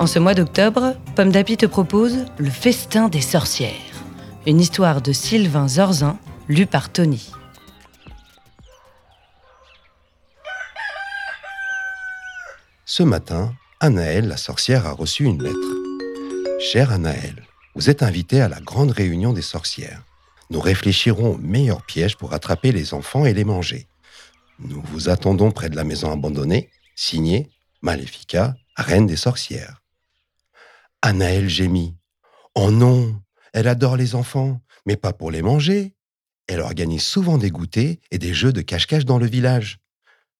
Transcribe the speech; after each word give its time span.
En 0.00 0.08
ce 0.08 0.18
mois 0.18 0.34
d'octobre, 0.34 0.96
Pomme 1.14 1.30
d'Api 1.30 1.56
te 1.56 1.66
propose 1.66 2.26
Le 2.38 2.50
Festin 2.50 3.08
des 3.08 3.20
sorcières, 3.20 3.70
une 4.44 4.60
histoire 4.60 5.00
de 5.00 5.12
Sylvain 5.12 5.68
Zorzin, 5.68 6.18
lue 6.48 6.66
par 6.66 6.90
Tony. 6.90 7.30
Ce 12.84 13.04
matin, 13.04 13.54
Anaël, 13.78 14.26
la 14.26 14.36
sorcière, 14.36 14.84
a 14.86 14.92
reçu 14.92 15.24
une 15.24 15.40
lettre. 15.40 15.58
Chère 16.58 16.90
Anaël, 16.90 17.44
vous 17.76 17.88
êtes 17.88 18.02
invitée 18.02 18.40
à 18.40 18.48
la 18.48 18.60
grande 18.60 18.90
réunion 18.90 19.32
des 19.32 19.42
sorcières. 19.42 20.02
Nous 20.50 20.60
réfléchirons 20.60 21.34
au 21.34 21.38
meilleur 21.38 21.82
piège 21.82 22.16
pour 22.16 22.34
attraper 22.34 22.72
les 22.72 22.94
enfants 22.94 23.26
et 23.26 23.32
les 23.32 23.44
manger. 23.44 23.86
Nous 24.58 24.82
vous 24.90 25.08
attendons 25.08 25.52
près 25.52 25.70
de 25.70 25.76
la 25.76 25.84
maison 25.84 26.10
abandonnée, 26.10 26.68
signé 26.96 27.48
Maléfica, 27.80 28.56
reine 28.76 29.06
des 29.06 29.16
sorcières. 29.16 29.83
Anaël 31.06 31.50
gémit. 31.50 31.98
Oh 32.54 32.70
non, 32.70 33.20
elle 33.52 33.68
adore 33.68 33.98
les 33.98 34.14
enfants, 34.14 34.62
mais 34.86 34.96
pas 34.96 35.12
pour 35.12 35.30
les 35.30 35.42
manger. 35.42 35.94
Elle 36.46 36.60
organise 36.60 37.02
souvent 37.02 37.36
des 37.36 37.50
goûters 37.50 37.96
et 38.10 38.16
des 38.16 38.32
jeux 38.32 38.54
de 38.54 38.62
cache-cache 38.62 39.04
dans 39.04 39.18
le 39.18 39.26
village. 39.26 39.80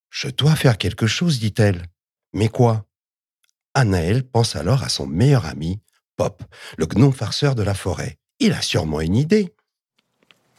Je 0.09 0.29
dois 0.29 0.57
faire 0.57 0.79
quelque 0.79 1.07
chose, 1.07 1.39
dit-elle. 1.39 1.85
Mais 2.33 2.49
quoi? 2.49 2.87
Anaël 3.75 4.25
pense 4.25 4.57
alors 4.57 4.83
à 4.83 4.89
son 4.89 5.07
meilleur 5.07 5.45
ami, 5.45 5.83
Pop, 6.17 6.43
le 6.79 6.87
gnome 6.87 7.13
farceur 7.13 7.55
de 7.55 7.63
la 7.63 7.75
forêt. 7.75 8.17
Il 8.41 8.55
a 8.55 8.63
sûrement 8.63 9.03
une 9.03 9.17
idée. 9.17 9.55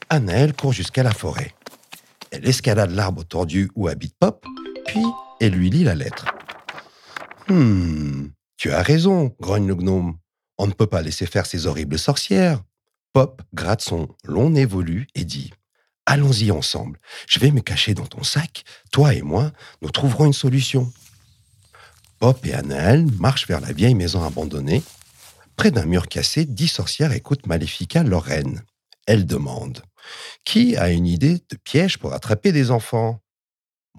Anaël 0.08 0.54
court 0.54 0.72
jusqu'à 0.72 1.02
la 1.02 1.14
forêt. 1.14 1.52
Elle 2.30 2.46
escalade 2.46 2.92
l'arbre 2.92 3.24
tordu 3.24 3.72
où 3.74 3.88
habite 3.88 4.14
Pop, 4.20 4.46
puis 4.86 5.02
elle 5.40 5.54
lui 5.54 5.68
lit 5.68 5.82
la 5.82 5.96
lettre. 5.96 6.26
Hmm, 7.48 8.28
tu 8.56 8.72
as 8.72 8.82
raison, 8.82 9.34
grogne 9.40 9.66
le 9.66 9.74
gnome. 9.74 10.18
On 10.58 10.66
ne 10.66 10.72
peut 10.72 10.86
pas 10.86 11.02
laisser 11.02 11.26
faire 11.26 11.46
ces 11.46 11.66
horribles 11.66 11.98
sorcières. 11.98 12.62
Pop 13.12 13.42
gratte 13.54 13.82
son 13.82 14.08
long 14.24 14.50
nez 14.50 14.66
et 15.14 15.24
dit 15.24 15.52
Allons-y 16.06 16.50
ensemble. 16.50 17.00
Je 17.28 17.40
vais 17.40 17.50
me 17.50 17.60
cacher 17.60 17.92
dans 17.92 18.06
ton 18.06 18.22
sac. 18.22 18.64
Toi 18.92 19.14
et 19.14 19.22
moi, 19.22 19.52
nous 19.82 19.90
trouverons 19.90 20.26
une 20.26 20.32
solution. 20.32 20.90
Pop 22.18 22.44
et 22.46 22.54
Anaël 22.54 23.06
marchent 23.18 23.48
vers 23.48 23.60
la 23.60 23.72
vieille 23.72 23.94
maison 23.94 24.22
abandonnée. 24.22 24.82
Près 25.56 25.70
d'un 25.70 25.84
mur 25.84 26.08
cassé, 26.08 26.44
dix 26.44 26.68
sorcières 26.68 27.12
écoutent 27.12 27.46
Maléfica, 27.46 28.02
leur 28.02 28.22
reine. 28.22 28.62
Elle 29.06 29.26
demande 29.26 29.82
Qui 30.44 30.76
a 30.76 30.90
une 30.90 31.06
idée 31.06 31.38
de 31.50 31.56
piège 31.56 31.98
pour 31.98 32.14
attraper 32.14 32.52
des 32.52 32.70
enfants 32.70 33.20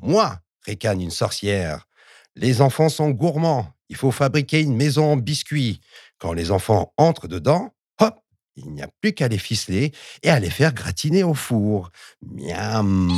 Moi, 0.02 0.40
ricane 0.66 1.02
une 1.02 1.12
sorcière. 1.12 1.88
Les 2.36 2.62
enfants 2.62 2.90
sont 2.90 3.10
gourmands. 3.10 3.77
Il 3.90 3.96
faut 3.96 4.12
fabriquer 4.12 4.62
une 4.62 4.76
maison 4.76 5.14
en 5.14 5.18
biscuits. 5.18 5.80
Quand 6.18 6.34
les 6.34 6.52
enfants 6.52 6.94
entrent 6.98 7.28
dedans, 7.28 7.74
hop, 8.00 8.20
il 8.56 8.72
n'y 8.72 8.82
a 8.82 8.90
plus 9.02 9.14
qu'à 9.14 9.28
les 9.28 9.38
ficeler 9.38 9.94
et 10.24 10.30
à 10.30 10.40
les 10.40 10.50
faire 10.50 10.74
gratiner 10.74 11.24
au 11.24 11.34
four. 11.34 11.92
Miam. 12.22 13.12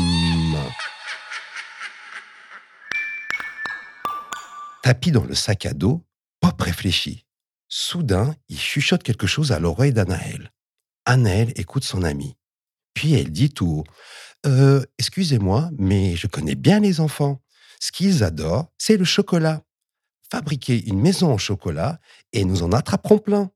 Tapis 4.84 5.12
dans 5.12 5.26
le 5.26 5.36
sac 5.36 5.66
à 5.66 5.74
dos, 5.74 6.04
Pop 6.40 6.62
réfléchit. 6.62 7.26
Soudain, 7.68 8.36
il 8.48 8.60
chuchote 8.60 9.04
quelque 9.04 9.28
chose 9.28 9.52
à 9.52 9.60
l'oreille 9.60 9.94
d'Anaël. 9.94 10.52
Anaël 11.06 11.52
écoute 11.56 11.84
son 11.84 12.04
ami. 12.04 12.36
Puis 12.94 13.14
elle 13.14 13.32
dit 13.32 13.50
tout 13.50 13.68
haut 13.68 13.84
euh, 14.46 14.84
Excusez-moi, 14.98 15.70
mais 15.78 16.16
je 16.16 16.28
connais 16.28 16.56
bien 16.56 16.80
les 16.80 17.00
enfants. 17.00 17.42
Ce 17.80 17.92
qu'ils 17.92 18.24
adorent, 18.24 18.72
c'est 18.78 18.98
le 18.98 19.06
chocolat. 19.06 19.64
Fabriquer 20.32 20.86
une 20.86 21.00
maison 21.00 21.34
au 21.34 21.38
chocolat 21.38 22.00
et 22.34 22.46
nous 22.46 22.62
en 22.62 22.72
attraperons 22.72 23.18
plein. 23.18 23.50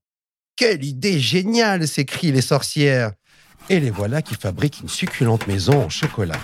Quelle 0.55 0.83
idée 0.83 1.19
géniale 1.19 1.87
s'écrient 1.87 2.31
les 2.31 2.41
sorcières. 2.41 3.11
Et 3.69 3.79
les 3.79 3.91
voilà 3.91 4.21
qui 4.21 4.35
fabriquent 4.35 4.81
une 4.81 4.89
succulente 4.89 5.47
maison 5.47 5.83
en 5.83 5.89
chocolat. 5.89 6.39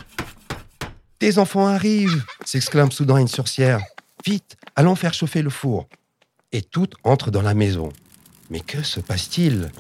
Des 1.20 1.40
enfants 1.40 1.68
arrivent 1.68 2.24
s'exclame 2.46 2.92
soudain 2.92 3.18
une 3.18 3.28
sorcière. 3.28 3.82
Vite, 4.26 4.58
allons 4.76 4.96
faire 4.96 5.14
chauffer 5.14 5.42
le 5.42 5.50
four. 5.50 5.88
Et 6.52 6.62
toutes 6.62 6.94
entrent 7.04 7.32
dans 7.32 7.42
la 7.42 7.54
maison. 7.54 7.90
Mais 8.50 8.62
que 8.62 8.84
se 8.84 9.00
passe-t-il? 9.00 9.72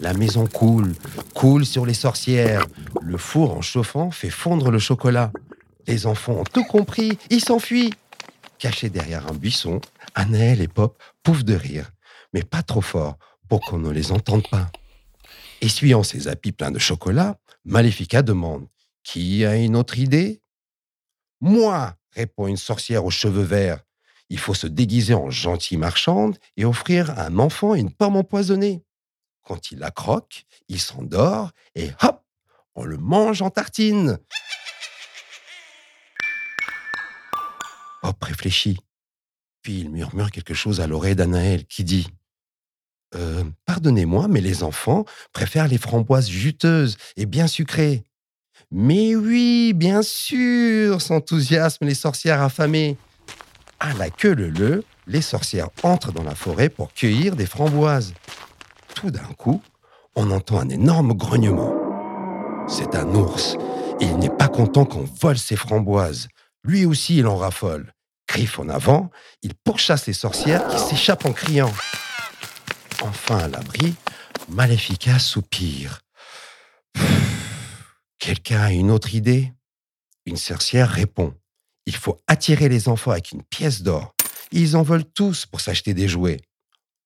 La 0.00 0.14
maison 0.14 0.46
coule, 0.46 0.94
coule 1.34 1.66
sur 1.66 1.84
les 1.84 1.94
sorcières. 1.94 2.66
Le 3.02 3.18
four 3.18 3.56
en 3.56 3.60
chauffant 3.60 4.10
fait 4.10 4.30
fondre 4.30 4.70
le 4.70 4.78
chocolat. 4.78 5.32
Les 5.86 6.06
enfants 6.06 6.34
ont 6.34 6.44
tout 6.44 6.64
compris, 6.64 7.18
ils 7.28 7.44
s'enfuient. 7.44 7.92
Cachés 8.60 8.90
derrière 8.90 9.26
un 9.26 9.32
buisson, 9.32 9.80
Anaël 10.14 10.60
et 10.60 10.68
Pop 10.68 11.02
pouffent 11.22 11.44
de 11.44 11.54
rire, 11.54 11.90
mais 12.34 12.42
pas 12.42 12.62
trop 12.62 12.82
fort 12.82 13.16
pour 13.48 13.62
qu'on 13.62 13.78
ne 13.78 13.88
les 13.90 14.12
entende 14.12 14.46
pas. 14.50 14.70
Essuyant 15.62 16.02
ses 16.02 16.28
habits 16.28 16.52
pleins 16.52 16.70
de 16.70 16.78
chocolat, 16.78 17.38
Maléfica 17.64 18.20
demande 18.20 18.68
Qui 19.02 19.46
a 19.46 19.56
une 19.56 19.76
autre 19.76 19.98
idée 19.98 20.42
Moi 21.40 21.96
répond 22.10 22.48
une 22.48 22.58
sorcière 22.58 23.06
aux 23.06 23.10
cheveux 23.10 23.42
verts. 23.42 23.80
Il 24.28 24.38
faut 24.38 24.54
se 24.54 24.66
déguiser 24.66 25.14
en 25.14 25.30
gentille 25.30 25.78
marchande 25.78 26.36
et 26.58 26.66
offrir 26.66 27.18
à 27.18 27.26
un 27.26 27.38
enfant 27.38 27.74
une 27.74 27.90
pomme 27.90 28.16
empoisonnée. 28.16 28.84
Quand 29.42 29.72
il 29.72 29.78
la 29.78 29.90
croque, 29.90 30.44
il 30.68 30.80
s'endort 30.80 31.50
et 31.74 31.92
hop, 32.02 32.22
on 32.74 32.84
le 32.84 32.98
mange 32.98 33.40
en 33.40 33.48
tartine. 33.48 34.18
Réfléchit. 38.20 38.78
Puis 39.62 39.80
il 39.80 39.90
murmure 39.90 40.30
quelque 40.30 40.54
chose 40.54 40.80
à 40.80 40.86
l'oreille 40.86 41.16
d'Anaël 41.16 41.64
qui 41.66 41.84
dit 41.84 42.08
euh, 43.14 43.44
Pardonnez-moi, 43.66 44.28
mais 44.28 44.40
les 44.40 44.62
enfants 44.62 45.04
préfèrent 45.32 45.68
les 45.68 45.78
framboises 45.78 46.28
juteuses 46.28 46.96
et 47.16 47.26
bien 47.26 47.46
sucrées. 47.46 48.04
Mais 48.70 49.16
oui, 49.16 49.72
bien 49.74 50.02
sûr, 50.02 51.00
s'enthousiasment 51.00 51.86
les 51.86 51.94
sorcières 51.94 52.42
affamées. 52.42 52.96
À 53.80 53.94
la 53.94 54.10
queue 54.10 54.34
leu 54.34 54.84
les 55.06 55.22
sorcières 55.22 55.70
entrent 55.82 56.12
dans 56.12 56.22
la 56.22 56.34
forêt 56.34 56.68
pour 56.68 56.92
cueillir 56.92 57.34
des 57.34 57.46
framboises. 57.46 58.14
Tout 58.94 59.10
d'un 59.10 59.32
coup, 59.38 59.60
on 60.14 60.30
entend 60.30 60.60
un 60.60 60.68
énorme 60.68 61.14
grognement. 61.14 61.74
C'est 62.68 62.94
un 62.94 63.08
ours, 63.14 63.56
il 64.00 64.18
n'est 64.18 64.30
pas 64.30 64.48
content 64.48 64.84
qu'on 64.84 65.04
vole 65.20 65.38
ses 65.38 65.56
framboises. 65.56 66.28
Lui 66.62 66.84
aussi, 66.84 67.18
il 67.18 67.26
en 67.26 67.36
raffole. 67.36 67.92
Griffe 68.30 68.60
en 68.60 68.68
avant, 68.68 69.10
il 69.42 69.54
pourchasse 69.54 70.06
les 70.06 70.12
sorcières 70.12 70.68
qui 70.68 70.78
s'échappent 70.78 71.24
en 71.24 71.32
criant. 71.32 71.72
Enfin 73.02 73.38
à 73.38 73.48
l'abri, 73.48 73.96
Maléfica 74.48 75.18
soupire. 75.18 76.02
Quelqu'un 78.20 78.60
a 78.60 78.70
une 78.70 78.92
autre 78.92 79.16
idée? 79.16 79.52
Une 80.26 80.36
sorcière 80.36 80.88
répond. 80.88 81.34
Il 81.86 81.96
faut 81.96 82.22
attirer 82.28 82.68
les 82.68 82.88
enfants 82.88 83.10
avec 83.10 83.32
une 83.32 83.42
pièce 83.42 83.82
d'or. 83.82 84.14
Ils 84.52 84.76
en 84.76 84.84
veulent 84.84 85.10
tous 85.12 85.44
pour 85.44 85.60
s'acheter 85.60 85.92
des 85.92 86.06
jouets. 86.06 86.40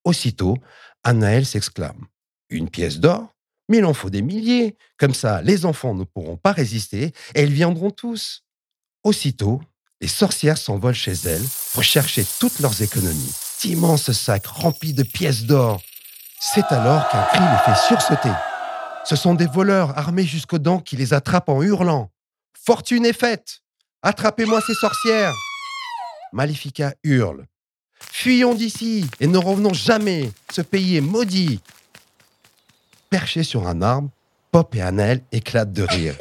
Aussitôt, 0.04 0.58
Anaël 1.04 1.46
s'exclame. 1.46 2.06
Une 2.50 2.68
pièce 2.68 2.98
d'or? 2.98 3.34
Mais 3.70 3.78
il 3.78 3.86
en 3.86 3.94
faut 3.94 4.10
des 4.10 4.20
milliers. 4.20 4.76
Comme 4.98 5.14
ça, 5.14 5.40
les 5.40 5.64
enfants 5.64 5.94
ne 5.94 6.04
pourront 6.04 6.36
pas 6.36 6.52
résister 6.52 7.14
et 7.34 7.44
ils 7.44 7.52
viendront 7.52 7.90
tous. 7.90 8.44
Aussitôt, 9.04 9.62
les 10.04 10.08
sorcières 10.08 10.58
s'envolent 10.58 10.92
chez 10.92 11.14
elles 11.24 11.46
pour 11.72 11.82
chercher 11.82 12.26
toutes 12.38 12.60
leurs 12.60 12.82
économies. 12.82 13.32
D'immenses 13.62 14.12
sacs 14.12 14.44
remplis 14.44 14.92
de 14.92 15.02
pièces 15.02 15.44
d'or. 15.44 15.80
C'est 16.38 16.70
alors 16.72 17.08
qu'un 17.08 17.22
cri 17.22 17.40
les 17.40 17.64
fait 17.64 17.80
sursauter. 17.88 18.34
Ce 19.06 19.16
sont 19.16 19.32
des 19.32 19.46
voleurs 19.46 19.96
armés 19.96 20.24
jusqu'aux 20.24 20.58
dents 20.58 20.80
qui 20.80 20.96
les 20.96 21.14
attrapent 21.14 21.48
en 21.48 21.62
hurlant. 21.62 22.10
Fortune 22.52 23.06
est 23.06 23.18
faite 23.18 23.60
Attrapez-moi 24.02 24.60
ces 24.66 24.74
sorcières 24.74 25.32
Maléfica 26.34 26.92
hurle. 27.02 27.46
Fuyons 27.98 28.54
d'ici 28.54 29.06
et 29.20 29.26
ne 29.26 29.38
revenons 29.38 29.72
jamais. 29.72 30.30
Ce 30.52 30.60
pays 30.60 30.98
est 30.98 31.00
maudit. 31.00 31.62
Perchés 33.08 33.42
sur 33.42 33.66
un 33.66 33.80
arbre, 33.80 34.10
Pop 34.52 34.74
et 34.74 34.82
Anaël 34.82 35.22
éclatent 35.32 35.72
de 35.72 35.84
rire. 35.84 36.14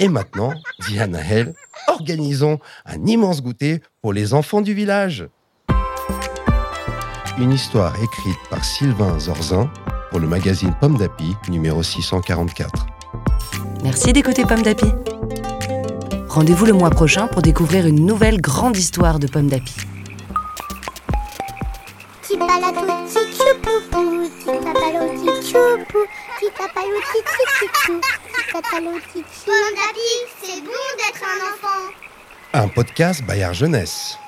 Et 0.00 0.08
maintenant, 0.08 0.52
dit 0.88 0.98
Anaël, 0.98 1.54
organisons 1.88 2.58
un 2.86 3.04
immense 3.06 3.42
goûter 3.42 3.80
pour 4.00 4.12
les 4.12 4.34
enfants 4.34 4.60
du 4.60 4.74
village. 4.74 5.26
une 7.38 7.52
histoire 7.52 7.94
écrite 8.02 8.38
par 8.50 8.64
Sylvain 8.64 9.18
Zorzin 9.18 9.70
pour 10.10 10.20
le 10.20 10.28
magazine 10.28 10.74
Pomme 10.80 10.98
d'Api 10.98 11.34
numéro 11.48 11.82
644. 11.82 12.86
Merci 13.82 14.12
d'écouter 14.12 14.44
Pomme 14.44 14.62
d'Api. 14.62 14.86
Rendez-vous 16.28 16.66
le 16.66 16.72
mois 16.72 16.90
prochain 16.90 17.26
pour 17.26 17.42
découvrir 17.42 17.86
une 17.86 18.06
nouvelle 18.06 18.40
grande 18.40 18.76
histoire 18.76 19.18
de 19.18 19.26
Pomme 19.26 19.48
d'Api. 19.48 19.74
Pomme 28.52 28.60
d'Api, 28.60 30.12
c'est 30.42 30.60
bon 30.60 30.84
d'être 30.98 31.22
un 31.24 31.38
enfant. 31.54 31.90
Un 32.52 32.68
podcast 32.68 33.22
Bayard 33.24 33.54
Jeunesse. 33.54 34.18